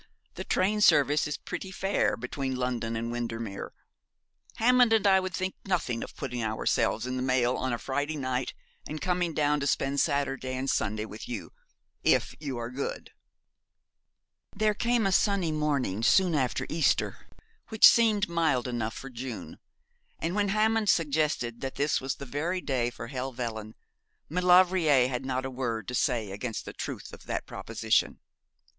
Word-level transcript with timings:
the 0.33 0.43
train 0.43 0.81
service 0.81 1.27
is 1.27 1.37
pretty 1.37 1.69
fair 1.69 2.17
between 2.17 2.55
London 2.55 2.95
and 2.95 3.11
Windermere. 3.11 3.71
Hammond 4.55 4.91
and 4.93 5.05
I 5.05 5.19
would 5.19 5.35
think 5.35 5.53
nothing 5.63 6.03
of 6.03 6.15
putting 6.15 6.41
ourselves 6.43 7.05
in 7.05 7.17
the 7.17 7.21
mail 7.21 7.55
on 7.55 7.71
a 7.71 7.77
Friday 7.77 8.15
night, 8.15 8.55
and 8.87 8.99
coming 8.99 9.35
down 9.35 9.59
to 9.59 9.67
spend 9.67 9.99
Saturday 9.99 10.53
and 10.57 10.67
Sunday 10.67 11.05
with 11.05 11.29
you 11.29 11.51
if 12.03 12.33
you 12.39 12.57
are 12.57 12.71
good.' 12.71 13.11
There 14.55 14.73
came 14.73 15.05
a 15.05 15.11
sunny 15.11 15.51
morning 15.51 16.01
soon 16.01 16.33
after 16.33 16.65
Easter 16.67 17.27
which 17.67 17.85
seemed 17.85 18.27
mild 18.27 18.67
enough 18.67 18.95
for 18.95 19.11
June; 19.11 19.59
and 20.17 20.33
when 20.33 20.47
Hammond 20.49 20.89
suggested 20.89 21.61
that 21.61 21.75
this 21.75 22.01
was 22.01 22.15
the 22.15 22.25
very 22.25 22.59
day 22.59 22.89
for 22.89 23.09
Helvellyn, 23.09 23.75
Maulevrier 24.29 25.07
had 25.09 25.27
not 25.27 25.45
a 25.45 25.51
word 25.51 25.87
to 25.89 25.93
say 25.93 26.31
against 26.31 26.65
the 26.65 26.73
truth 26.73 27.13
of 27.13 27.25
that 27.27 27.45
proposition. 27.45 28.19